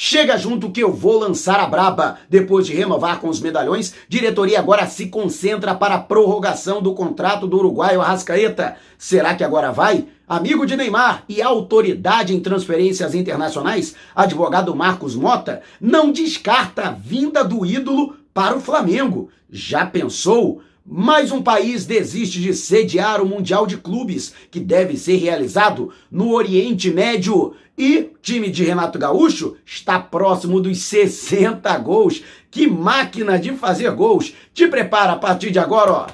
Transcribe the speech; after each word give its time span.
Chega 0.00 0.38
junto 0.38 0.70
que 0.70 0.80
eu 0.80 0.92
vou 0.92 1.18
lançar 1.18 1.58
a 1.58 1.66
braba. 1.66 2.18
Depois 2.30 2.64
de 2.64 2.72
renovar 2.72 3.20
com 3.20 3.28
os 3.28 3.40
medalhões, 3.40 3.92
diretoria 4.08 4.60
agora 4.60 4.86
se 4.86 5.08
concentra 5.08 5.74
para 5.74 5.96
a 5.96 6.00
prorrogação 6.00 6.80
do 6.80 6.94
contrato 6.94 7.48
do 7.48 7.56
uruguaio 7.56 8.00
Arrascaeta. 8.00 8.76
Será 8.96 9.34
que 9.34 9.42
agora 9.42 9.72
vai? 9.72 10.06
Amigo 10.28 10.64
de 10.64 10.76
Neymar 10.76 11.24
e 11.28 11.42
autoridade 11.42 12.32
em 12.32 12.38
transferências 12.38 13.12
internacionais, 13.12 13.96
advogado 14.14 14.72
Marcos 14.72 15.16
Mota, 15.16 15.62
não 15.80 16.12
descarta 16.12 16.82
a 16.82 16.92
vinda 16.92 17.42
do 17.42 17.66
ídolo 17.66 18.14
para 18.32 18.56
o 18.56 18.60
Flamengo. 18.60 19.30
Já 19.50 19.84
pensou? 19.84 20.62
Mais 20.90 21.30
um 21.30 21.42
país 21.42 21.84
desiste 21.84 22.40
de 22.40 22.54
sediar 22.54 23.20
o 23.20 23.26
Mundial 23.26 23.66
de 23.66 23.76
Clubes, 23.76 24.32
que 24.50 24.58
deve 24.58 24.96
ser 24.96 25.16
realizado 25.16 25.92
no 26.10 26.32
Oriente 26.32 26.90
Médio. 26.90 27.54
E 27.76 28.12
time 28.22 28.50
de 28.50 28.64
Renato 28.64 28.98
Gaúcho 28.98 29.56
está 29.66 30.00
próximo 30.00 30.58
dos 30.62 30.78
60 30.78 31.76
gols. 31.76 32.22
Que 32.50 32.66
máquina 32.66 33.38
de 33.38 33.52
fazer 33.52 33.90
gols! 33.90 34.32
Te 34.54 34.66
prepara 34.66 35.12
a 35.12 35.16
partir 35.16 35.50
de 35.50 35.58
agora, 35.58 35.92
ó. 35.92 36.06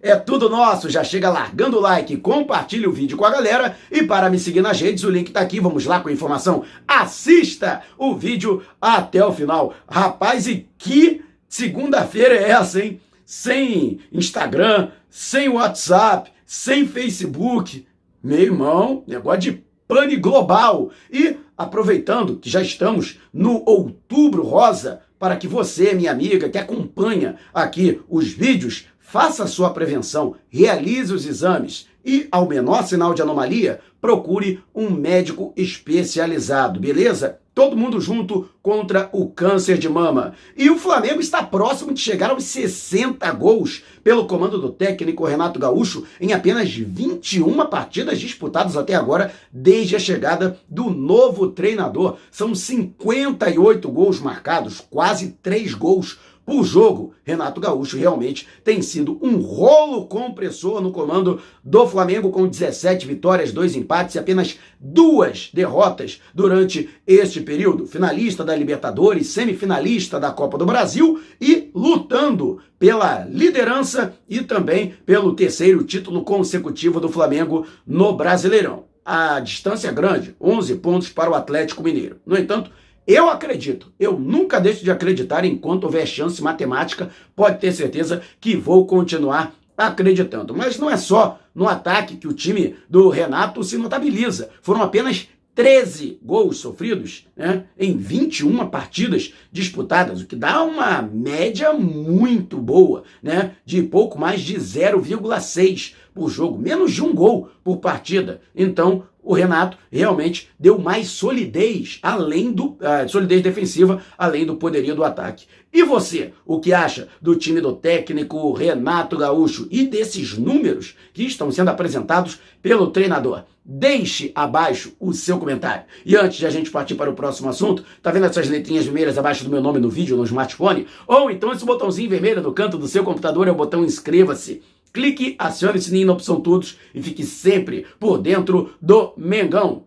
É 0.00 0.16
tudo 0.16 0.48
nosso, 0.48 0.88
já 0.88 1.04
chega 1.04 1.28
largando 1.28 1.76
o 1.76 1.80
like, 1.80 2.16
compartilha 2.16 2.88
o 2.88 2.92
vídeo 2.92 3.18
com 3.18 3.24
a 3.26 3.30
galera 3.30 3.76
e 3.90 4.02
para 4.02 4.30
me 4.30 4.38
seguir 4.38 4.62
nas 4.62 4.80
redes, 4.80 5.04
o 5.04 5.10
link 5.10 5.30
tá 5.30 5.40
aqui, 5.40 5.60
vamos 5.60 5.84
lá 5.84 6.00
com 6.00 6.08
a 6.08 6.12
informação. 6.12 6.64
Assista 6.88 7.82
o 7.98 8.14
vídeo 8.14 8.62
até 8.80 9.22
o 9.22 9.32
final. 9.32 9.74
Rapaz, 9.86 10.46
e 10.46 10.66
que 10.78 11.22
segunda-feira 11.48 12.34
é 12.34 12.50
essa, 12.52 12.82
hein? 12.82 12.98
Sem 13.26 13.98
Instagram, 14.12 14.90
sem 15.10 15.48
WhatsApp, 15.48 16.30
sem 16.46 16.86
Facebook. 16.86 17.84
Meu 18.22 18.38
irmão, 18.38 19.02
negócio 19.06 19.40
de 19.40 19.64
pane 19.86 20.16
global. 20.16 20.90
E 21.12 21.36
aproveitando 21.58 22.36
que 22.36 22.48
já 22.48 22.62
estamos 22.62 23.18
no 23.32 23.62
Outubro 23.66 24.42
Rosa, 24.42 25.02
para 25.18 25.36
que 25.36 25.48
você, 25.48 25.92
minha 25.92 26.12
amiga, 26.12 26.48
que 26.48 26.58
acompanha 26.58 27.36
aqui 27.52 28.00
os 28.08 28.28
vídeos, 28.28 28.86
faça 28.98 29.44
a 29.44 29.48
sua 29.48 29.70
prevenção, 29.70 30.36
realize 30.48 31.12
os 31.12 31.26
exames 31.26 31.88
e, 32.04 32.28
ao 32.30 32.46
menor 32.46 32.86
sinal 32.86 33.12
de 33.12 33.22
anomalia, 33.22 33.80
procure 34.00 34.62
um 34.74 34.90
médico 34.90 35.52
especializado, 35.56 36.78
beleza? 36.78 37.40
Todo 37.56 37.74
mundo 37.74 37.98
junto 38.02 38.50
contra 38.62 39.08
o 39.14 39.30
câncer 39.30 39.78
de 39.78 39.88
mama. 39.88 40.34
E 40.54 40.68
o 40.68 40.76
Flamengo 40.76 41.20
está 41.20 41.42
próximo 41.42 41.94
de 41.94 42.00
chegar 42.00 42.28
aos 42.28 42.44
60 42.44 43.32
gols 43.32 43.82
pelo 44.04 44.26
comando 44.26 44.60
do 44.60 44.68
técnico 44.68 45.24
Renato 45.24 45.58
Gaúcho 45.58 46.04
em 46.20 46.34
apenas 46.34 46.70
21 46.70 47.64
partidas 47.64 48.20
disputadas 48.20 48.76
até 48.76 48.94
agora, 48.94 49.32
desde 49.50 49.96
a 49.96 49.98
chegada 49.98 50.60
do 50.68 50.90
novo 50.90 51.48
treinador. 51.48 52.18
São 52.30 52.54
58 52.54 53.90
gols 53.90 54.20
marcados, 54.20 54.82
quase 54.90 55.28
3 55.42 55.72
gols 55.72 56.18
por 56.46 56.64
jogo. 56.64 57.12
Renato 57.24 57.60
Gaúcho 57.60 57.98
realmente 57.98 58.46
tem 58.62 58.80
sido 58.80 59.18
um 59.20 59.38
rolo 59.38 60.06
compressor 60.06 60.80
no 60.80 60.92
comando 60.92 61.40
do 61.62 61.86
Flamengo, 61.88 62.30
com 62.30 62.46
17 62.46 63.04
vitórias, 63.04 63.50
dois 63.50 63.74
empates 63.74 64.14
e 64.14 64.18
apenas 64.20 64.56
duas 64.78 65.50
derrotas 65.52 66.22
durante 66.32 66.88
este 67.04 67.40
período. 67.40 67.84
Finalista 67.86 68.44
da 68.44 68.54
Libertadores, 68.54 69.26
semifinalista 69.26 70.20
da 70.20 70.30
Copa 70.30 70.56
do 70.56 70.64
Brasil 70.64 71.20
e 71.40 71.68
lutando 71.74 72.60
pela 72.78 73.24
liderança 73.24 74.14
e 74.28 74.40
também 74.40 74.94
pelo 75.04 75.34
terceiro 75.34 75.82
título 75.82 76.22
consecutivo 76.22 77.00
do 77.00 77.08
Flamengo 77.08 77.66
no 77.84 78.12
Brasileirão. 78.12 78.84
A 79.04 79.40
distância 79.40 79.88
é 79.88 79.92
grande, 79.92 80.34
11 80.40 80.76
pontos 80.76 81.08
para 81.08 81.30
o 81.30 81.34
Atlético 81.34 81.82
Mineiro. 81.82 82.16
No 82.26 82.36
entanto, 82.36 82.70
eu 83.06 83.28
acredito, 83.30 83.92
eu 84.00 84.18
nunca 84.18 84.60
deixo 84.60 84.82
de 84.82 84.90
acreditar 84.90 85.44
enquanto 85.44 85.84
houver 85.84 86.06
chance 86.06 86.42
matemática, 86.42 87.10
pode 87.34 87.60
ter 87.60 87.72
certeza 87.72 88.22
que 88.40 88.56
vou 88.56 88.86
continuar 88.86 89.54
acreditando. 89.76 90.54
Mas 90.54 90.78
não 90.78 90.90
é 90.90 90.96
só 90.96 91.38
no 91.54 91.68
ataque 91.68 92.16
que 92.16 92.26
o 92.26 92.32
time 92.32 92.76
do 92.88 93.08
Renato 93.08 93.62
se 93.62 93.76
notabiliza. 93.78 94.50
Foram 94.60 94.82
apenas 94.82 95.28
13 95.54 96.18
gols 96.22 96.58
sofridos 96.58 97.26
né, 97.34 97.64
em 97.78 97.96
21 97.96 98.68
partidas 98.68 99.32
disputadas, 99.50 100.20
o 100.20 100.26
que 100.26 100.36
dá 100.36 100.62
uma 100.62 101.00
média 101.00 101.72
muito 101.72 102.58
boa, 102.58 103.04
né, 103.22 103.52
de 103.64 103.82
pouco 103.82 104.18
mais 104.18 104.42
de 104.42 104.54
0,6 104.56 105.94
por 106.16 106.30
jogo, 106.30 106.58
menos 106.58 106.92
de 106.92 107.02
um 107.02 107.14
gol 107.14 107.50
por 107.62 107.76
partida. 107.76 108.40
Então, 108.54 109.04
o 109.22 109.34
Renato 109.34 109.76
realmente 109.90 110.48
deu 110.58 110.78
mais 110.78 111.08
solidez, 111.08 111.98
além 112.02 112.52
do 112.52 112.68
uh, 112.68 113.08
solidez 113.08 113.42
defensiva, 113.42 114.00
além 114.16 114.46
do 114.46 114.56
poderio 114.56 114.94
do 114.94 115.04
ataque. 115.04 115.46
E 115.72 115.82
você, 115.82 116.32
o 116.46 116.58
que 116.58 116.72
acha 116.72 117.08
do 117.20 117.34
time 117.34 117.60
do 117.60 117.72
técnico 117.72 118.52
Renato 118.52 119.18
Gaúcho 119.18 119.66
e 119.70 119.84
desses 119.84 120.38
números 120.38 120.94
que 121.12 121.24
estão 121.24 121.50
sendo 121.50 121.68
apresentados 121.68 122.38
pelo 122.62 122.86
treinador? 122.86 123.42
Deixe 123.64 124.30
abaixo 124.32 124.92
o 125.00 125.12
seu 125.12 125.38
comentário. 125.38 125.86
E 126.04 126.14
antes 126.14 126.38
de 126.38 126.46
a 126.46 126.50
gente 126.50 126.70
partir 126.70 126.94
para 126.94 127.10
o 127.10 127.14
próximo 127.14 127.48
assunto, 127.48 127.84
tá 128.00 128.12
vendo 128.12 128.26
essas 128.26 128.48
letrinhas 128.48 128.84
vermelhas 128.84 129.18
abaixo 129.18 129.42
do 129.42 129.50
meu 129.50 129.60
nome 129.60 129.80
no 129.80 129.90
vídeo, 129.90 130.16
no 130.16 130.24
smartphone? 130.24 130.86
Ou 131.04 131.32
então 131.32 131.52
esse 131.52 131.66
botãozinho 131.66 132.08
vermelho 132.08 132.40
no 132.40 132.52
canto 132.52 132.78
do 132.78 132.86
seu 132.86 133.02
computador 133.02 133.48
é 133.48 133.50
o 133.50 133.56
botão 133.56 133.84
inscreva-se. 133.84 134.62
Clique, 134.96 135.36
acione 135.38 135.76
o 135.76 135.82
sininho 135.82 136.06
na 136.06 136.14
opção 136.14 136.40
todos 136.40 136.78
e 136.94 137.02
fique 137.02 137.22
sempre 137.22 137.84
por 138.00 138.16
dentro 138.16 138.72
do 138.80 139.12
Mengão. 139.14 139.84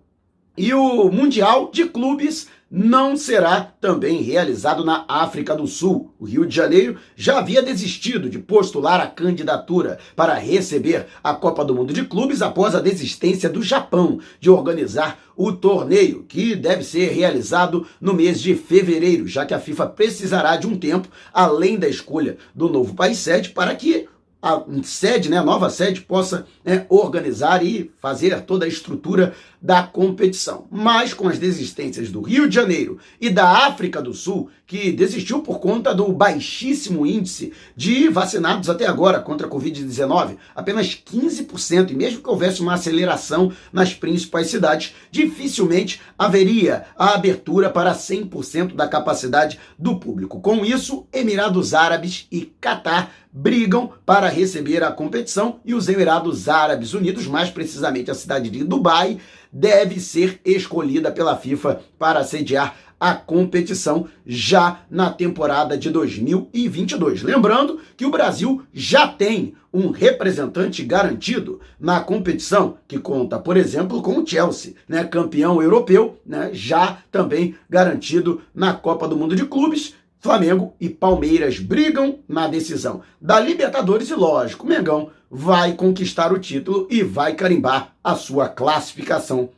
E 0.55 0.71
o 0.71 1.09
Mundial 1.09 1.71
de 1.73 1.85
Clubes 1.85 2.47
não 2.69 3.17
será 3.17 3.61
também 3.81 4.21
realizado 4.21 4.85
na 4.85 5.05
África 5.07 5.55
do 5.55 5.65
Sul. 5.65 6.13
O 6.19 6.25
Rio 6.25 6.45
de 6.45 6.55
Janeiro 6.55 6.97
já 7.15 7.39
havia 7.39 7.63
desistido 7.63 8.29
de 8.29 8.37
postular 8.37 8.99
a 8.99 9.07
candidatura 9.07 9.97
para 10.15 10.35
receber 10.35 11.07
a 11.23 11.33
Copa 11.33 11.65
do 11.65 11.73
Mundo 11.73 11.91
de 11.91 12.05
Clubes 12.05 12.43
após 12.43 12.75
a 12.75 12.79
desistência 12.79 13.49
do 13.49 13.63
Japão 13.63 14.19
de 14.39 14.51
organizar 14.51 15.17
o 15.35 15.53
torneio, 15.53 16.25
que 16.27 16.53
deve 16.53 16.83
ser 16.83 17.13
realizado 17.13 17.87
no 17.99 18.13
mês 18.13 18.41
de 18.41 18.53
fevereiro, 18.53 19.25
já 19.25 19.45
que 19.45 19.53
a 19.53 19.59
FIFA 19.59 19.87
precisará 19.87 20.57
de 20.57 20.67
um 20.67 20.77
tempo, 20.77 21.07
além 21.33 21.79
da 21.79 21.87
escolha 21.87 22.37
do 22.53 22.67
novo 22.67 22.93
país 22.93 23.19
sede, 23.19 23.49
para 23.49 23.73
que 23.73 24.08
a 24.41 24.63
sede, 24.83 25.29
né, 25.29 25.37
a 25.37 25.43
nova 25.43 25.69
sede, 25.69 26.01
possa 26.01 26.45
né, 26.63 26.85
organizar 26.87 27.65
e 27.65 27.91
fazer 28.01 28.41
toda 28.41 28.65
a 28.65 28.69
estrutura 28.69 29.33
da 29.61 29.83
competição. 29.83 30.65
Mas 30.71 31.13
com 31.13 31.27
as 31.27 31.37
desistências 31.37 32.09
do 32.09 32.21
Rio 32.21 32.47
de 32.47 32.55
Janeiro 32.55 32.97
e 33.19 33.29
da 33.29 33.67
África 33.67 34.01
do 34.01 34.13
Sul, 34.13 34.49
que 34.65 34.91
desistiu 34.91 35.41
por 35.41 35.59
conta 35.59 35.93
do 35.93 36.13
baixíssimo 36.13 37.05
índice 37.05 37.51
de 37.75 38.07
vacinados 38.07 38.69
até 38.69 38.85
agora 38.85 39.19
contra 39.19 39.47
a 39.47 39.49
Covid-19, 39.49 40.37
apenas 40.55 40.95
15%, 40.95 41.91
e 41.91 41.95
mesmo 41.95 42.21
que 42.21 42.29
houvesse 42.29 42.61
uma 42.61 42.75
aceleração 42.75 43.51
nas 43.73 43.93
principais 43.93 44.47
cidades, 44.47 44.93
dificilmente 45.11 45.99
haveria 46.17 46.85
a 46.95 47.15
abertura 47.15 47.69
para 47.69 47.93
100% 47.93 48.75
da 48.75 48.87
capacidade 48.87 49.59
do 49.77 49.99
público. 49.99 50.39
Com 50.39 50.63
isso, 50.63 51.07
Emirados 51.11 51.73
Árabes 51.73 52.27
e 52.31 52.45
Catar 52.61 53.11
brigam 53.31 53.91
para 54.05 54.27
receber 54.27 54.83
a 54.83 54.91
competição 54.91 55.59
e 55.63 55.73
os 55.73 55.87
Emirados 55.87 56.49
Árabes 56.49 56.93
Unidos, 56.93 57.27
mais 57.27 57.49
precisamente 57.49 58.09
a 58.09 58.15
cidade 58.15 58.49
de 58.49 58.63
Dubai, 58.63 59.19
deve 59.51 59.99
ser 59.99 60.39
escolhida 60.43 61.11
pela 61.11 61.37
FIFA 61.37 61.81
para 61.97 62.23
sediar 62.23 62.75
a 62.99 63.13
competição 63.15 64.07
já 64.25 64.81
na 64.91 65.09
temporada 65.09 65.77
de 65.77 65.89
2022. 65.89 67.23
Lembrando 67.23 67.79
que 67.95 68.05
o 68.05 68.11
Brasil 68.11 68.61
já 68.73 69.07
tem 69.07 69.53
um 69.71 69.91
representante 69.91 70.83
garantido 70.83 71.61
na 71.79 72.01
competição, 72.01 72.77
que 72.87 72.97
conta, 72.97 73.37
por 73.39 73.55
exemplo, 73.55 74.01
com 74.01 74.19
o 74.19 74.25
Chelsea, 74.25 74.73
né, 74.87 75.03
campeão 75.03 75.61
europeu, 75.61 76.19
né, 76.25 76.49
já 76.51 76.97
também 77.11 77.55
garantido 77.69 78.41
na 78.53 78.73
Copa 78.73 79.07
do 79.07 79.15
Mundo 79.15 79.35
de 79.35 79.45
Clubes. 79.45 79.93
Flamengo 80.19 80.73
e 80.79 80.89
Palmeiras 80.89 81.59
brigam 81.59 82.19
na 82.27 82.47
decisão 82.47 83.01
da 83.21 83.39
Libertadores 83.39 84.09
e, 84.09 84.15
lógico, 84.15 84.67
Mengão 84.67 85.11
vai 85.31 85.73
conquistar 85.73 86.33
o 86.33 86.39
título 86.39 86.87
e 86.89 87.01
vai 87.03 87.35
carimbar 87.35 87.95
a 88.03 88.15
sua 88.15 88.49
classificação 88.49 89.49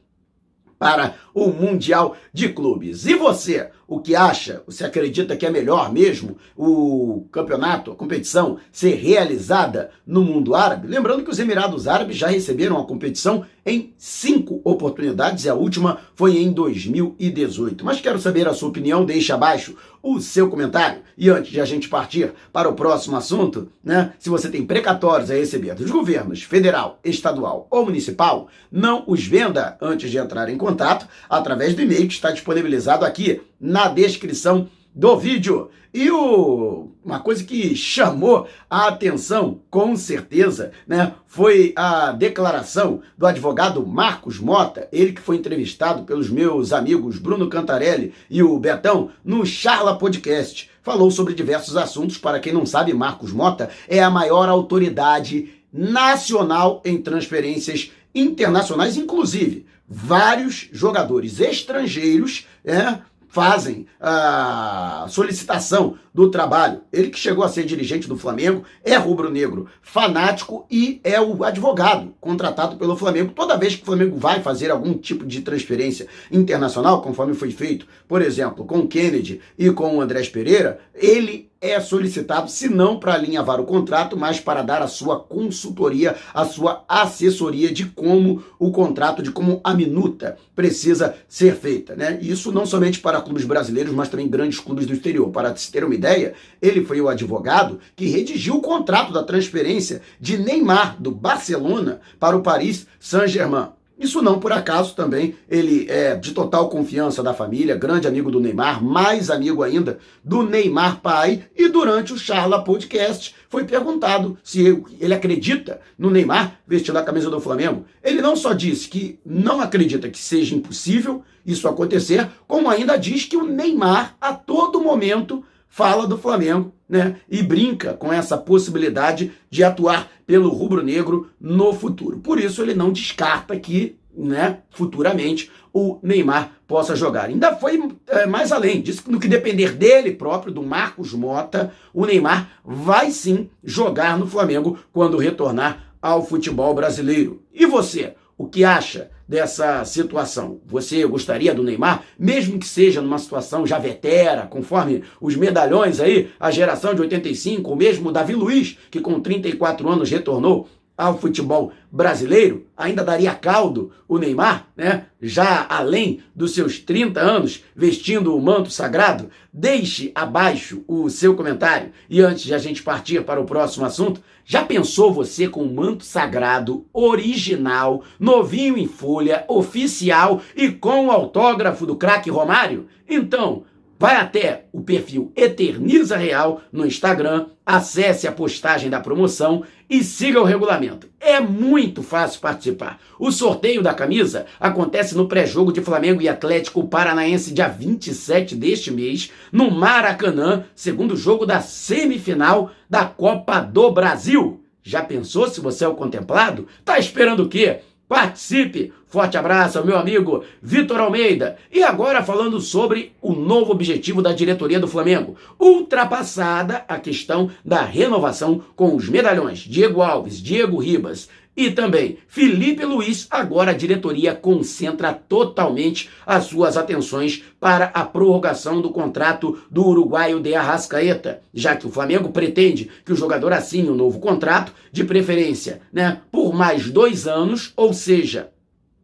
para 0.78 1.16
o 1.34 1.48
Mundial 1.48 2.16
de 2.34 2.50
Clubes. 2.50 3.06
E 3.06 3.16
você, 3.16 3.70
o 3.88 4.00
que 4.00 4.16
acha? 4.16 4.64
Você 4.66 4.86
acredita 4.86 5.36
que 5.36 5.46
é 5.46 5.50
melhor 5.50 5.92
mesmo 5.92 6.38
o 6.56 7.26
campeonato, 7.32 7.92
a 7.92 7.96
competição, 7.96 8.58
ser 8.72 8.96
realizada 8.96 9.92
no 10.06 10.24
mundo 10.24 10.56
árabe? 10.56 10.88
Lembrando 10.88 11.24
que 11.24 11.30
os 11.30 11.40
Emirados 11.40 11.88
Árabes 11.88 12.16
já 12.18 12.28
receberam 12.28 12.80
a 12.80 12.86
competição 12.86 13.46
em 13.66 13.94
cinco 13.98 14.60
oportunidades 14.64 15.46
e 15.46 15.50
a 15.50 15.54
última 15.54 16.00
foi 16.16 16.38
em 16.38 16.52
2018. 16.52 17.86
Mas 17.86 18.02
quero 18.02 18.20
saber 18.20 18.48
a 18.48 18.54
sua 18.54 18.70
opinião, 18.70 19.06
deixe 19.06 19.32
abaixo 19.32 19.76
o 20.02 20.20
seu 20.20 20.50
comentário. 20.50 21.02
E 21.16 21.30
antes 21.30 21.52
de 21.52 21.62
a 21.62 21.66
gente 21.66 21.88
partir 21.88 22.34
para 22.52 22.70
o 22.70 22.74
próximo 22.74 23.16
assunto, 23.16 23.72
né? 23.84 24.14
Se 24.18 24.30
você 24.30 24.50
tem 24.50 24.66
precatórios 24.66 25.30
a 25.30 25.36
receber 25.36 25.76
dos 25.76 25.92
governos 25.92 26.42
federal, 26.42 27.00
estadual 27.04 27.68
ou 27.70 27.86
municipal, 27.86 28.48
não 28.72 29.04
os 29.06 29.24
venda 29.26 29.78
antes 29.80 30.10
de 30.10 30.18
entrar 30.18 30.50
em 30.50 30.58
contato 30.58 31.08
através 31.30 31.76
do 31.76 31.82
e-mail 31.82 32.08
que 32.08 32.14
está 32.14 32.32
disponibilizado 32.32 33.06
aqui 33.06 33.42
na 33.60 33.88
descrição 33.88 34.70
do 34.94 35.18
vídeo. 35.18 35.70
E 35.94 36.10
o, 36.10 36.92
uma 37.04 37.20
coisa 37.20 37.44
que 37.44 37.76
chamou 37.76 38.48
a 38.70 38.88
atenção, 38.88 39.60
com 39.70 39.94
certeza, 39.98 40.72
né, 40.88 41.14
foi 41.28 41.74
a 41.76 42.14
declaração 42.14 43.02
do 43.18 43.26
advogado 43.26 43.86
Marcos 43.86 44.40
Mota, 44.40 44.88
ele 44.90 45.12
que 45.12 45.20
foi 45.20 45.36
entrevistado 45.36 46.04
pelos 46.04 46.30
meus 46.30 46.72
amigos 46.72 47.18
Bruno 47.18 47.50
Cantarelli 47.50 48.14
e 48.30 48.42
o 48.42 48.58
Betão 48.58 49.10
no 49.24 49.46
Charla 49.46 49.98
Podcast. 49.98 50.70
Falou 50.82 51.12
sobre 51.12 51.34
diversos 51.34 51.76
assuntos. 51.76 52.18
Para 52.18 52.40
quem 52.40 52.54
não 52.54 52.66
sabe, 52.66 52.94
Marcos 52.94 53.34
Mota 53.34 53.70
é 53.88 54.02
a 54.02 54.10
maior 54.10 54.48
autoridade 54.48 55.61
nacional 55.72 56.82
em 56.86 57.02
transferências 57.02 57.92
internacionais, 58.14 58.98
inclusive 58.98 59.66
vários 59.94 60.70
jogadores 60.72 61.42
estrangeiros 61.42 62.48
é, 62.64 63.00
fazem 63.28 63.88
a 64.00 65.06
solicitação 65.10 65.98
do 66.14 66.30
trabalho. 66.30 66.82
Ele 66.92 67.10
que 67.10 67.20
chegou 67.20 67.44
a 67.44 67.50
ser 67.50 67.66
dirigente 67.66 68.08
do 68.08 68.18
Flamengo, 68.18 68.64
é 68.84 68.96
rubro-negro 68.96 69.68
fanático 69.82 70.66
e 70.72 71.02
é 71.04 71.20
o 71.20 71.44
advogado 71.44 72.14
contratado 72.22 72.78
pelo 72.78 72.96
Flamengo. 72.96 73.34
Toda 73.34 73.58
vez 73.58 73.76
que 73.76 73.84
o 73.84 73.86
Flamengo 73.86 74.18
vai 74.18 74.42
fazer 74.42 74.72
algum 74.72 74.94
tipo 74.94 75.26
de 75.26 75.42
transferência 75.42 76.08
internacional, 76.32 77.02
conforme 77.02 77.34
foi 77.34 77.52
feito, 77.52 77.86
por 78.08 78.22
exemplo, 78.22 78.66
com 78.66 78.80
o 78.80 78.88
Kennedy 78.88 79.42
e 79.58 79.70
com 79.72 79.98
o 79.98 80.02
Andrés 80.02 80.30
Pereira, 80.30 80.80
ele 80.94 81.51
é 81.62 81.80
solicitado, 81.80 82.50
se 82.50 82.68
não 82.68 83.00
para 83.00 83.14
alinhavar 83.14 83.62
o 83.62 83.66
contrato, 83.66 84.18
mas 84.18 84.40
para 84.40 84.64
dar 84.64 84.82
a 84.82 84.88
sua 84.88 85.20
consultoria, 85.20 86.16
a 86.34 86.44
sua 86.44 86.84
assessoria 86.90 87.72
de 87.72 87.86
como 87.86 88.44
o 88.58 88.72
contrato, 88.72 89.22
de 89.22 89.32
como 89.32 89.62
a 89.64 89.72
minuta 89.72 90.38
precisa 90.56 91.16
ser 91.30 91.56
feita. 91.56 91.96
Né? 91.96 92.18
Isso 92.20 92.52
não 92.52 92.66
somente 92.66 93.00
para 93.00 93.22
clubes 93.22 93.46
brasileiros, 93.46 93.94
mas 93.94 94.10
também 94.10 94.28
grandes 94.28 94.60
clubes 94.60 94.88
do 94.88 94.94
exterior. 94.94 95.30
Para 95.30 95.56
se 95.56 95.72
ter 95.72 95.84
uma 95.84 95.94
ideia, 95.94 96.34
ele 96.60 96.84
foi 96.84 97.00
o 97.00 97.08
advogado 97.08 97.80
que 97.96 98.08
redigiu 98.08 98.56
o 98.56 98.62
contrato 98.62 99.14
da 99.14 99.24
transferência 99.24 100.02
de 100.20 100.40
Neymar 100.40 101.00
do 101.00 101.12
Barcelona 101.12 102.02
para 102.20 102.36
o 102.36 102.42
Paris 102.42 102.88
Saint-Germain. 103.00 103.81
Isso 104.02 104.20
não 104.20 104.40
por 104.40 104.52
acaso 104.52 104.96
também, 104.96 105.36
ele 105.48 105.86
é 105.88 106.16
de 106.16 106.32
total 106.32 106.70
confiança 106.70 107.22
da 107.22 107.36
família, 107.36 107.76
grande 107.76 108.08
amigo 108.08 108.32
do 108.32 108.40
Neymar, 108.40 108.84
mais 108.84 109.30
amigo 109.30 109.62
ainda 109.62 110.00
do 110.24 110.42
Neymar 110.42 111.02
pai, 111.02 111.44
e 111.56 111.70
durante 111.70 112.12
o 112.12 112.18
Charla 112.18 112.64
Podcast 112.64 113.36
foi 113.48 113.64
perguntado 113.64 114.40
se 114.44 114.84
ele 115.00 115.14
acredita 115.14 115.80
no 116.00 116.10
Neymar 116.10 116.60
vestindo 116.66 116.98
a 116.98 117.04
camisa 117.04 117.30
do 117.30 117.40
Flamengo. 117.40 117.86
Ele 118.04 118.24
não 118.24 118.36
só 118.36 118.54
disse 118.54 118.90
que 118.90 119.20
não 119.24 119.62
acredita 119.62 120.10
que 120.10 120.18
seja 120.18 120.56
impossível 120.56 121.24
isso 121.46 121.68
acontecer, 121.68 122.28
como 122.48 122.72
ainda 122.72 122.98
diz 122.98 123.26
que 123.26 123.38
o 123.38 123.46
Neymar 123.46 124.16
a 124.20 124.34
todo 124.34 124.82
momento 124.82 125.44
fala 125.72 126.06
do 126.06 126.18
Flamengo, 126.18 126.74
né? 126.88 127.16
E 127.30 127.42
brinca 127.42 127.94
com 127.94 128.12
essa 128.12 128.38
possibilidade 128.38 129.32
de 129.50 129.64
atuar 129.64 130.12
pelo 130.28 130.50
rubro-negro 130.50 131.30
no 131.40 131.74
futuro. 131.74 132.20
Por 132.20 132.38
isso 132.38 132.62
ele 132.62 132.76
não 132.76 132.92
descarta 132.92 133.58
que, 133.58 133.96
né, 134.16 134.60
futuramente 134.70 135.50
o 135.74 135.98
Neymar 136.04 136.52
possa 136.68 136.94
jogar. 136.94 137.30
Ainda 137.30 137.56
foi 137.56 137.82
é, 138.08 138.26
mais 138.28 138.52
além, 138.52 138.82
disse 138.82 139.02
que 139.02 139.10
no 139.10 139.20
que 139.20 139.30
depender 139.30 139.72
dele 139.72 140.12
próprio, 140.12 140.54
do 140.54 140.62
Marcos 140.62 141.14
Mota, 141.14 141.74
o 141.94 142.06
Neymar 142.06 142.50
vai 142.66 143.10
sim 143.10 143.50
jogar 143.64 144.20
no 144.20 144.28
Flamengo 144.28 144.78
quando 144.92 145.18
retornar 145.18 145.96
ao 146.02 146.26
futebol 146.26 146.76
brasileiro. 146.76 147.44
E 147.54 147.66
você, 147.66 148.16
o 148.38 148.46
que 148.46 148.66
acha 148.66 149.10
dessa 149.32 149.86
situação. 149.86 150.60
Você 150.68 151.06
gostaria 151.06 151.56
do 151.56 151.64
Neymar, 151.64 152.04
mesmo 152.20 152.60
que 152.60 152.68
seja 152.68 153.02
numa 153.02 153.18
situação 153.18 153.66
já 153.66 153.80
vetera, 153.80 154.46
conforme 154.46 155.06
os 155.22 155.38
medalhões 155.38 156.02
aí, 156.02 156.32
a 156.38 156.52
geração 156.52 156.94
de 156.94 157.00
85, 157.00 157.70
ou 157.70 157.78
mesmo 157.78 158.12
Davi 158.12 158.36
Luiz, 158.36 158.78
que 158.92 159.00
com 159.00 159.22
34 159.22 159.90
anos 159.90 160.12
retornou 160.12 160.68
ao 160.98 161.18
futebol 161.18 161.72
brasileiro, 161.92 162.68
ainda 162.76 163.04
daria 163.04 163.34
caldo 163.34 163.92
o 164.08 164.18
Neymar, 164.18 164.68
né? 164.76 165.06
Já 165.22 165.66
além 165.70 166.22
dos 166.36 166.54
seus 166.54 166.80
30 166.80 167.20
anos, 167.20 167.64
vestindo 167.76 168.36
o 168.36 168.42
manto 168.42 168.70
sagrado? 168.70 169.30
Deixe 169.52 170.12
abaixo 170.14 170.84
o 170.88 171.10
seu 171.10 171.36
comentário. 171.36 171.92
E 172.10 172.22
antes 172.22 172.44
de 172.44 172.54
a 172.54 172.58
gente 172.58 172.84
partir 172.84 173.24
para 173.24 173.42
o 173.42 173.46
próximo 173.46 173.86
assunto, 173.86 174.22
já 174.46 174.64
pensou 174.64 175.14
você 175.14 175.48
com 175.48 175.64
o 175.64 175.74
manto 175.74 176.04
sagrado 176.04 176.86
original, 176.94 178.04
novinho 178.20 178.78
em 178.78 178.88
folha, 178.88 179.46
oficial 179.48 180.42
e 180.56 180.72
com 180.72 181.08
o 181.08 181.12
autógrafo 181.12 181.86
do 181.86 181.96
craque 181.96 182.30
Romário? 182.30 182.88
Então, 183.08 183.66
Vai 184.02 184.16
até 184.16 184.66
o 184.72 184.82
perfil 184.82 185.32
Eterniza 185.36 186.18
Real 186.18 186.60
no 186.72 186.88
Instagram, 186.88 187.50
acesse 187.64 188.28
a 188.28 188.32
postagem 188.32 188.90
da 188.90 189.00
promoção 189.00 189.64
e 189.92 190.06
siga 190.06 190.40
o 190.40 190.46
regulamento. 190.46 191.10
É 191.20 191.42
muito 191.42 192.02
fácil 192.02 192.40
participar. 192.40 192.98
O 193.20 193.30
sorteio 193.30 193.84
da 193.84 193.94
camisa 193.94 194.46
acontece 194.58 195.18
no 195.18 195.28
pré-jogo 195.28 195.74
de 195.74 195.82
Flamengo 195.82 196.22
e 196.22 196.30
Atlético 196.30 196.88
Paranaense, 196.88 197.54
dia 197.54 197.68
27 197.68 198.56
deste 198.56 198.90
mês, 198.90 199.32
no 199.52 199.70
Maracanã, 199.70 200.64
segundo 200.74 201.18
jogo 201.18 201.46
da 201.46 201.60
semifinal 201.60 202.72
da 202.90 203.04
Copa 203.04 203.60
do 203.60 203.92
Brasil. 203.92 204.64
Já 204.82 205.04
pensou 205.04 205.50
se 205.50 205.60
você 205.60 205.84
é 205.84 205.88
o 205.90 205.94
contemplado? 205.94 206.68
Tá 206.86 206.98
esperando 206.98 207.44
o 207.44 207.50
quê? 207.50 207.82
Participe! 208.12 208.92
Forte 209.08 209.38
abraço 209.38 209.80
ao 209.80 209.86
meu 209.86 209.98
amigo 209.98 210.44
Vitor 210.62 211.00
Almeida. 211.00 211.58
E 211.72 211.82
agora 211.82 212.22
falando 212.22 212.60
sobre 212.60 213.14
o 213.22 213.32
novo 213.32 213.72
objetivo 213.72 214.22
da 214.22 214.34
diretoria 214.34 214.82
do 214.82 214.88
Flamengo. 214.88 215.38
Ultrapassada 215.58 216.84
a 216.90 217.00
questão 217.00 217.50
da 217.64 217.84
renovação 217.84 218.62
com 218.76 218.98
os 218.98 219.08
medalhões 219.08 219.60
Diego 219.60 220.02
Alves, 220.02 220.42
Diego 220.42 220.78
Ribas 220.78 221.30
e 221.56 221.70
também 221.70 222.18
Felipe 222.28 222.86
Luiz, 222.86 223.28
agora 223.30 223.72
a 223.72 223.76
diretoria 223.76 224.34
concentra 224.34 225.14
totalmente 225.14 226.10
as 226.26 226.46
suas 226.46 226.78
atenções 226.78 227.44
para 227.60 227.86
a 227.94 228.06
prorrogação 228.06 228.82
do 228.82 228.90
contrato 228.90 229.62
do 229.70 229.86
uruguaio 229.86 230.40
de 230.40 230.56
Arrascaeta, 230.56 231.42
já 231.54 231.76
que 231.76 231.86
o 231.86 231.92
Flamengo 231.92 232.30
pretende 232.30 232.90
que 233.06 233.12
o 233.12 233.16
jogador 233.16 233.52
assine 233.52 233.90
um 233.90 233.96
novo 233.96 234.20
contrato, 234.20 234.74
de 234.92 235.04
preferência 235.04 235.82
né, 235.92 236.22
por 236.32 236.54
mais 236.54 236.90
dois 236.90 237.28
anos, 237.28 237.74
ou 237.76 237.94
seja, 237.94 238.52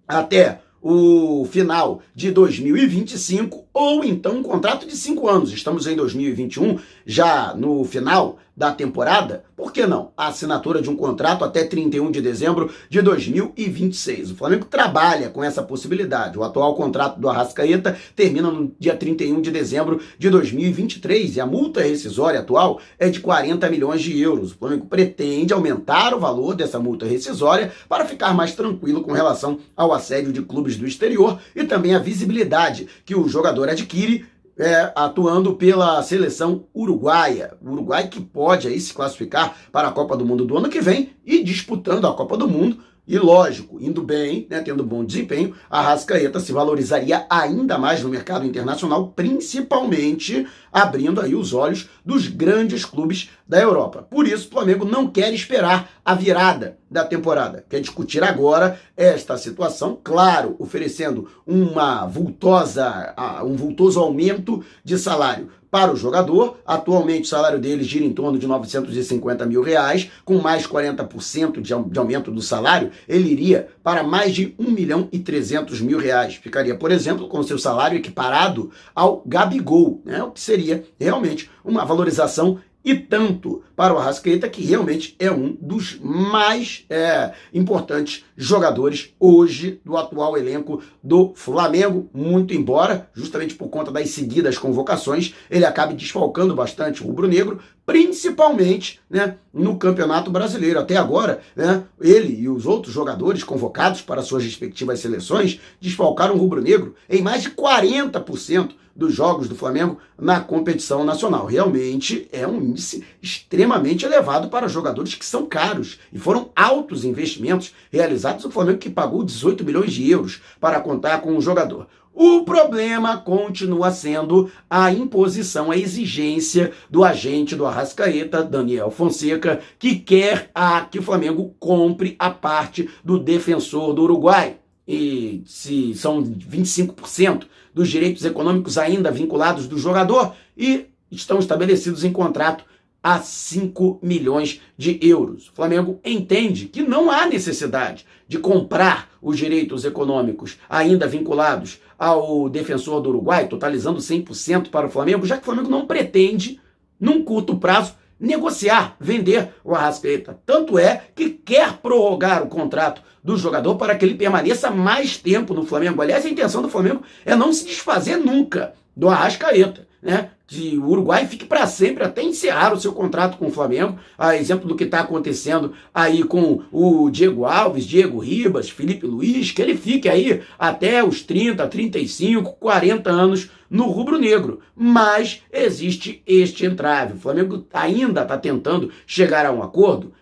até 0.07 0.61
o 0.81 1.45
final 1.51 2.01
de 2.15 2.31
2025 2.31 3.66
ou 3.77 4.03
então 4.03 4.37
um 4.37 4.43
contrato 4.43 4.87
de 4.87 4.97
cinco 4.97 5.29
anos. 5.29 5.53
Estamos 5.53 5.85
em 5.85 5.95
2021, 5.95 6.79
já 7.05 7.53
no 7.53 7.83
final 7.83 8.39
da 8.57 8.71
temporada, 8.71 9.43
por 9.55 9.71
que 9.71 9.85
não? 9.85 10.11
A 10.17 10.29
assinatura 10.29 10.81
de 10.81 10.89
um 10.89 10.95
contrato 10.95 11.45
até 11.45 11.63
31 11.63 12.09
de 12.09 12.23
dezembro 12.23 12.71
de 12.89 13.03
2026. 13.03 14.31
O 14.31 14.35
Flamengo 14.35 14.65
trabalha 14.65 15.29
com 15.29 15.43
essa 15.43 15.61
possibilidade. 15.61 16.39
O 16.39 16.43
atual 16.43 16.73
contrato 16.73 17.19
do 17.19 17.29
Arrascaeta 17.29 17.95
termina 18.15 18.49
no 18.49 18.71
dia 18.79 18.95
31 18.95 19.41
de 19.41 19.51
dezembro 19.51 20.01
de 20.17 20.31
2023 20.31 21.35
e 21.35 21.39
a 21.39 21.45
multa 21.45 21.83
rescisória 21.83 22.39
atual 22.39 22.81
é 22.97 23.09
de 23.09 23.19
40 23.19 23.69
milhões 23.69 24.01
de 24.01 24.19
euros. 24.19 24.53
O 24.53 24.57
Flamengo 24.57 24.87
pretende 24.87 25.53
aumentar 25.53 26.15
o 26.15 26.19
valor 26.19 26.55
dessa 26.55 26.79
multa 26.79 27.05
rescisória 27.05 27.71
para 27.87 28.05
ficar 28.05 28.33
mais 28.33 28.55
tranquilo 28.55 29.03
com 29.03 29.11
relação 29.11 29.59
ao 29.75 29.93
assédio 29.93 30.33
de 30.33 30.41
clubes 30.41 30.77
do 30.77 30.87
exterior 30.87 31.39
e 31.55 31.63
também 31.63 31.93
a 31.93 31.99
visibilidade 31.99 32.87
que 33.05 33.13
o 33.13 33.27
jogador 33.27 33.66
adquire 33.71 34.25
é, 34.57 34.91
atuando 34.95 35.53
pela 35.55 36.01
seleção 36.01 36.65
uruguaia. 36.73 37.53
Uruguai 37.63 38.07
que 38.07 38.19
pode 38.19 38.67
aí 38.67 38.79
se 38.79 38.93
classificar 38.93 39.55
para 39.71 39.87
a 39.87 39.91
Copa 39.91 40.17
do 40.17 40.25
Mundo 40.25 40.45
do 40.45 40.57
ano 40.57 40.69
que 40.69 40.81
vem 40.81 41.11
e 41.25 41.43
disputando 41.43 42.07
a 42.07 42.13
Copa 42.13 42.35
do 42.35 42.47
Mundo. 42.47 42.77
E 43.07 43.17
lógico, 43.17 43.77
indo 43.79 44.01
bem, 44.01 44.45
né, 44.49 44.59
tendo 44.59 44.83
bom 44.83 45.05
desempenho, 45.05 45.53
a 45.69 45.79
Rascaeta 45.79 46.41
se 46.41 46.51
valorizaria 46.51 47.25
ainda 47.29 47.77
mais 47.77 48.03
no 48.03 48.09
mercado 48.09 48.45
internacional, 48.45 49.13
principalmente 49.15 50.45
abrindo 50.81 51.21
aí 51.21 51.33
os 51.33 51.53
olhos 51.53 51.89
dos 52.05 52.27
grandes 52.27 52.85
clubes 52.85 53.29
da 53.47 53.59
Europa. 53.59 54.05
Por 54.09 54.27
isso, 54.27 54.47
o 54.47 54.51
Flamengo 54.51 54.85
não 54.85 55.07
quer 55.07 55.33
esperar 55.33 55.89
a 56.03 56.13
virada 56.13 56.77
da 56.89 57.03
temporada, 57.03 57.65
quer 57.69 57.81
discutir 57.81 58.23
agora 58.23 58.79
esta 58.95 59.37
situação, 59.37 59.97
claro, 60.01 60.55
oferecendo 60.57 61.29
uma 61.45 62.05
vultosa, 62.05 63.13
um 63.43 63.55
vultoso 63.55 63.99
aumento 63.99 64.63
de 64.83 64.97
salário 64.97 65.49
para 65.69 65.91
o 65.91 65.95
jogador. 65.95 66.57
Atualmente 66.65 67.25
o 67.25 67.27
salário 67.27 67.59
dele 67.59 67.83
gira 67.83 68.05
em 68.05 68.13
torno 68.13 68.39
de 68.39 68.47
950 68.47 69.45
mil 69.45 69.61
reais, 69.61 70.09
com 70.23 70.37
mais 70.37 70.65
40% 70.65 71.61
de 71.61 71.99
aumento 71.99 72.31
do 72.31 72.41
salário, 72.41 72.91
ele 73.07 73.29
iria 73.29 73.67
para 73.83 74.03
mais 74.03 74.33
de 74.33 74.55
1 74.57 74.71
milhão 74.71 75.07
e 75.11 75.19
300 75.19 75.81
mil 75.81 75.99
reais. 75.99 76.35
Ficaria, 76.35 76.75
por 76.75 76.91
exemplo, 76.91 77.27
com 77.27 77.43
seu 77.43 77.57
salário 77.57 77.97
equiparado 77.97 78.71
ao 78.95 79.21
Gabigol, 79.25 80.01
né? 80.05 80.23
o 80.23 80.31
que 80.31 80.39
seria 80.39 80.66
realmente 80.99 81.49
uma 81.63 81.85
valorização 81.85 82.59
e 82.87 82.95
tanto 82.95 83.61
para 83.75 83.93
o 83.93 83.97
Arrascaeta, 83.97 84.47
que 84.47 84.63
realmente 84.63 85.13
é 85.19 85.29
um 85.29 85.57
dos 85.59 85.99
mais 85.99 86.85
é, 86.89 87.33
importantes 87.53 88.23
jogadores 88.37 89.13
hoje 89.19 89.81
do 89.83 89.97
atual 89.97 90.37
elenco 90.37 90.81
do 91.03 91.33
Flamengo, 91.35 92.09
muito 92.13 92.53
embora, 92.53 93.09
justamente 93.13 93.55
por 93.55 93.67
conta 93.67 93.91
das 93.91 94.09
seguidas 94.11 94.57
convocações, 94.57 95.33
ele 95.51 95.65
acabe 95.65 95.95
desfalcando 95.95 96.55
bastante 96.55 97.03
o 97.03 97.07
rubro-negro, 97.07 97.59
principalmente 97.85 99.01
né, 99.09 99.35
no 99.53 99.77
Campeonato 99.77 100.31
Brasileiro. 100.31 100.79
Até 100.79 100.95
agora, 100.95 101.41
né, 101.57 101.83
ele 101.99 102.39
e 102.39 102.47
os 102.47 102.65
outros 102.65 102.93
jogadores 102.93 103.43
convocados 103.43 104.01
para 104.01 104.21
suas 104.21 104.45
respectivas 104.45 105.01
seleções 105.01 105.59
desfalcaram 105.81 106.35
o 106.35 106.37
rubro-negro 106.37 106.95
em 107.09 107.21
mais 107.21 107.43
de 107.43 107.49
40% 107.49 108.69
dos 108.97 109.13
jogos 109.13 109.47
do 109.47 109.55
Flamengo 109.55 109.99
na 110.19 110.41
competição 110.41 111.05
nacional. 111.05 111.45
Realmente 111.45 112.27
é 112.31 112.47
um 112.47 112.59
índice 112.59 113.05
extremamente 113.21 114.05
elevado 114.05 114.49
para 114.49 114.67
jogadores 114.67 115.13
que 115.13 115.25
são 115.25 115.45
caros 115.45 115.99
e 116.11 116.17
foram 116.17 116.49
altos 116.55 117.05
investimentos 117.05 117.73
realizados. 117.91 118.43
O 118.43 118.51
Flamengo 118.51 118.79
que 118.79 118.89
pagou 118.89 119.23
18 119.23 119.63
milhões 119.63 119.93
de 119.93 120.09
euros 120.09 120.41
para 120.59 120.81
contar 120.81 121.21
com 121.21 121.37
o 121.37 121.41
jogador. 121.41 121.87
O 122.19 122.43
problema 122.43 123.15
continua 123.17 123.91
sendo 123.91 124.49
a 124.67 124.91
imposição, 124.91 125.69
a 125.69 125.77
exigência 125.77 126.71
do 126.89 127.03
agente 127.03 127.55
do 127.55 127.63
Arrascaeta, 127.63 128.41
Daniel 128.41 128.89
Fonseca, 128.89 129.59
que 129.77 129.99
quer 129.99 130.49
a, 130.55 130.81
que 130.81 130.97
o 130.97 131.03
Flamengo 131.03 131.53
compre 131.59 132.15
a 132.17 132.31
parte 132.31 132.89
do 133.05 133.19
defensor 133.19 133.93
do 133.93 134.01
Uruguai. 134.01 134.57
E 134.87 135.43
se 135.45 135.93
são 135.95 136.23
25% 136.23 137.45
dos 137.73 137.89
direitos 137.89 138.23
econômicos 138.23 138.77
ainda 138.77 139.11
vinculados 139.11 139.67
do 139.67 139.77
jogador 139.77 140.33
e 140.57 140.85
estão 141.11 141.39
estabelecidos 141.39 142.03
em 142.03 142.11
contrato 142.11 142.63
a 143.03 143.19
5 143.19 143.99
milhões 144.01 144.61
de 144.77 144.99
euros. 145.01 145.49
O 145.49 145.53
Flamengo 145.53 145.99
entende 146.03 146.65
que 146.65 146.81
não 146.81 147.09
há 147.11 147.25
necessidade 147.25 148.05
de 148.27 148.37
comprar 148.37 149.09
os 149.21 149.37
direitos 149.37 149.85
econômicos 149.85 150.57
ainda 150.69 151.07
vinculados 151.07 151.79
ao 151.97 152.49
defensor 152.49 153.01
do 153.01 153.09
Uruguai, 153.09 153.47
totalizando 153.47 153.99
100% 153.99 154.69
para 154.69 154.87
o 154.87 154.89
Flamengo, 154.89 155.25
já 155.25 155.37
que 155.37 155.43
o 155.43 155.45
Flamengo 155.45 155.69
não 155.69 155.85
pretende, 155.85 156.59
num 156.99 157.23
curto 157.23 157.55
prazo, 157.57 157.95
negociar, 158.19 158.95
vender 158.99 159.49
o 159.63 159.75
Arrascaeta. 159.75 160.39
Tanto 160.45 160.77
é 160.77 161.01
que 161.15 161.29
quer 161.29 161.73
prorrogar 161.77 162.43
o 162.43 162.47
contrato 162.47 163.01
do 163.23 163.37
jogador 163.37 163.75
para 163.75 163.95
que 163.95 164.05
ele 164.05 164.15
permaneça 164.15 164.69
mais 164.71 165.17
tempo 165.17 165.53
no 165.53 165.65
Flamengo. 165.65 166.01
Aliás, 166.01 166.25
a 166.25 166.29
intenção 166.29 166.61
do 166.61 166.69
Flamengo 166.69 167.03
é 167.25 167.35
não 167.35 167.53
se 167.53 167.65
desfazer 167.65 168.17
nunca 168.17 168.73
do 168.95 169.07
Arrascaeta, 169.09 169.86
né? 170.01 170.29
Que 170.45 170.77
o 170.77 170.85
Uruguai 170.85 171.25
fique 171.27 171.45
para 171.45 171.67
sempre 171.67 172.03
até 172.03 172.23
encerrar 172.23 172.73
o 172.73 172.79
seu 172.79 172.93
contrato 172.93 173.37
com 173.37 173.47
o 173.47 173.51
Flamengo. 173.51 173.97
A 174.17 174.35
exemplo 174.35 174.67
do 174.67 174.75
que 174.75 174.85
está 174.85 175.01
acontecendo 175.01 175.73
aí 175.93 176.23
com 176.23 176.61
o 176.71 177.09
Diego 177.09 177.45
Alves, 177.45 177.85
Diego 177.85 178.19
Ribas, 178.19 178.69
Felipe 178.69 179.05
Luiz, 179.05 179.51
que 179.51 179.61
ele 179.61 179.75
fique 179.75 180.07
aí 180.07 180.41
até 180.57 181.03
os 181.03 181.21
30, 181.21 181.67
35, 181.67 182.53
40 182.53 183.09
anos 183.09 183.49
no 183.69 183.87
rubro-negro. 183.87 184.61
Mas 184.75 185.41
existe 185.51 186.23
este 186.25 186.65
entrave. 186.65 187.13
O 187.13 187.19
Flamengo 187.19 187.65
ainda 187.73 188.21
está 188.21 188.37
tentando 188.37 188.91
chegar 189.05 189.45
a 189.45 189.51
um 189.51 189.61
acordo, 189.61 190.13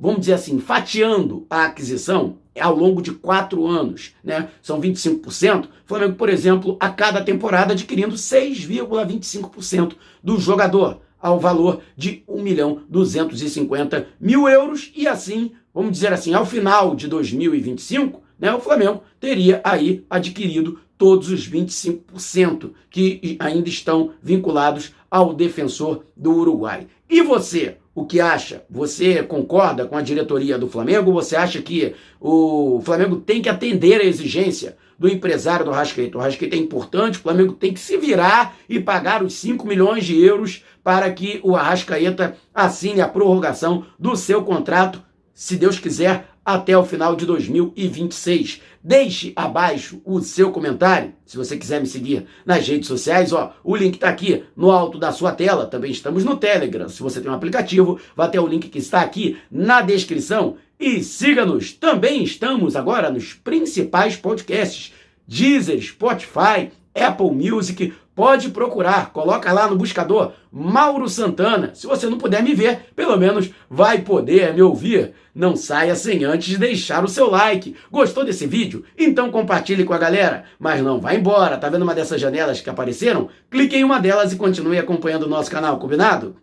vamos 0.00 0.20
dizer 0.20 0.34
assim, 0.34 0.58
fatiando 0.58 1.46
a 1.50 1.64
aquisição 1.64 2.38
ao 2.60 2.74
longo 2.74 3.02
de 3.02 3.12
quatro 3.12 3.66
anos, 3.66 4.12
né? 4.22 4.48
São 4.62 4.80
25%. 4.80 5.64
O 5.64 5.68
Flamengo, 5.86 6.14
por 6.14 6.28
exemplo, 6.28 6.76
a 6.80 6.88
cada 6.88 7.22
temporada 7.22 7.72
adquirindo 7.72 8.14
6,25% 8.14 9.94
do 10.22 10.38
jogador, 10.38 11.00
ao 11.20 11.40
valor 11.40 11.80
de 11.96 12.22
1 12.28 12.42
milhão 12.42 12.82
250 12.88 14.08
mil 14.20 14.48
euros. 14.48 14.92
E 14.94 15.08
assim, 15.08 15.52
vamos 15.72 15.92
dizer 15.92 16.12
assim, 16.12 16.34
ao 16.34 16.46
final 16.46 16.94
de 16.94 17.08
2025, 17.08 18.22
né, 18.38 18.54
o 18.54 18.60
Flamengo 18.60 19.02
teria 19.18 19.60
aí 19.64 20.04
adquirido 20.08 20.78
todos 20.96 21.30
os 21.30 21.48
25% 21.48 22.70
que 22.88 23.36
ainda 23.40 23.68
estão 23.68 24.12
vinculados 24.22 24.92
ao 25.14 25.32
defensor 25.32 26.06
do 26.16 26.32
Uruguai. 26.32 26.88
E 27.08 27.22
você, 27.22 27.76
o 27.94 28.04
que 28.04 28.20
acha? 28.20 28.64
Você 28.68 29.22
concorda 29.22 29.86
com 29.86 29.96
a 29.96 30.02
diretoria 30.02 30.58
do 30.58 30.68
Flamengo? 30.68 31.12
Você 31.12 31.36
acha 31.36 31.62
que 31.62 31.94
o 32.20 32.80
Flamengo 32.84 33.18
tem 33.18 33.40
que 33.40 33.48
atender 33.48 34.00
a 34.00 34.04
exigência 34.04 34.76
do 34.98 35.08
empresário 35.08 35.64
do 35.64 35.70
Rascaeta? 35.70 36.18
O 36.18 36.20
Rascaeta 36.20 36.56
é 36.56 36.58
importante, 36.58 37.18
o 37.18 37.22
Flamengo 37.22 37.52
tem 37.52 37.72
que 37.72 37.78
se 37.78 37.96
virar 37.96 38.56
e 38.68 38.80
pagar 38.80 39.22
os 39.22 39.34
5 39.34 39.64
milhões 39.68 40.04
de 40.04 40.20
euros 40.20 40.64
para 40.82 41.08
que 41.12 41.38
o 41.44 41.54
Arrascaeta 41.54 42.36
assine 42.52 43.00
a 43.00 43.06
prorrogação 43.06 43.86
do 43.96 44.16
seu 44.16 44.42
contrato, 44.42 45.00
se 45.32 45.54
Deus 45.54 45.78
quiser, 45.78 46.26
até 46.44 46.76
o 46.76 46.84
final 46.84 47.16
de 47.16 47.24
2026. 47.24 48.60
Deixe 48.82 49.32
abaixo 49.34 50.00
o 50.04 50.20
seu 50.20 50.50
comentário, 50.50 51.14
se 51.24 51.36
você 51.36 51.56
quiser 51.56 51.80
me 51.80 51.86
seguir 51.86 52.26
nas 52.44 52.68
redes 52.68 52.86
sociais, 52.86 53.32
ó, 53.32 53.54
o 53.64 53.74
link 53.74 53.94
está 53.94 54.08
aqui 54.08 54.44
no 54.54 54.70
alto 54.70 54.98
da 54.98 55.10
sua 55.10 55.32
tela, 55.32 55.66
também 55.66 55.90
estamos 55.90 56.24
no 56.24 56.36
Telegram, 56.36 56.88
se 56.88 57.02
você 57.02 57.20
tem 57.20 57.30
um 57.30 57.34
aplicativo, 57.34 57.98
vai 58.14 58.30
ter 58.30 58.38
o 58.38 58.46
link 58.46 58.68
que 58.68 58.78
está 58.78 59.00
aqui 59.00 59.38
na 59.50 59.80
descrição. 59.80 60.56
E 60.78 61.02
siga-nos, 61.02 61.72
também 61.72 62.22
estamos 62.24 62.76
agora 62.76 63.10
nos 63.10 63.32
principais 63.32 64.16
podcasts, 64.16 64.92
Deezer, 65.26 65.80
Spotify, 65.80 66.70
Apple 66.94 67.30
Music, 67.30 67.94
pode 68.14 68.50
procurar, 68.50 69.10
coloca 69.10 69.52
lá 69.52 69.68
no 69.68 69.76
buscador 69.76 70.32
Mauro 70.50 71.08
Santana. 71.08 71.72
Se 71.74 71.86
você 71.86 72.06
não 72.06 72.18
puder 72.18 72.42
me 72.42 72.54
ver, 72.54 72.86
pelo 72.94 73.16
menos 73.16 73.50
vai 73.68 73.98
poder 73.98 74.54
me 74.54 74.62
ouvir. 74.62 75.12
Não 75.34 75.56
saia 75.56 75.96
sem 75.96 76.24
antes 76.24 76.56
deixar 76.58 77.04
o 77.04 77.08
seu 77.08 77.28
like. 77.28 77.74
Gostou 77.90 78.24
desse 78.24 78.46
vídeo? 78.46 78.84
Então 78.96 79.30
compartilhe 79.30 79.84
com 79.84 79.92
a 79.92 79.98
galera. 79.98 80.44
Mas 80.58 80.80
não 80.82 81.00
vá 81.00 81.14
embora, 81.14 81.58
tá 81.58 81.68
vendo 81.68 81.82
uma 81.82 81.94
dessas 81.94 82.20
janelas 82.20 82.60
que 82.60 82.70
apareceram? 82.70 83.28
Clique 83.50 83.76
em 83.76 83.84
uma 83.84 83.98
delas 83.98 84.32
e 84.32 84.36
continue 84.36 84.78
acompanhando 84.78 85.24
o 85.24 85.28
nosso 85.28 85.50
canal, 85.50 85.78
combinado? 85.78 86.36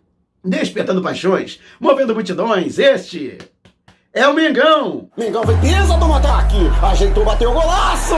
Despertando 0.44 1.00
paixões, 1.00 1.60
movendo 1.80 2.14
multidões, 2.14 2.78
este 2.78 3.38
é 4.12 4.26
o 4.26 4.34
Mengão. 4.34 5.08
Mengão 5.16 5.42
vem 5.44 5.58
pisa 5.60 5.96
do 5.96 6.12
ataque, 6.12 6.56
ajeitou, 6.82 7.24
bateu 7.24 7.50
o 7.50 7.54
golaço! 7.54 8.14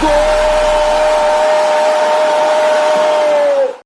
Gol! 0.00 1.29